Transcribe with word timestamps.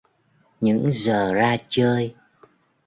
Những 0.61 0.91
giờ 0.91 1.33
ra 1.33 1.57
chơi 1.69 2.15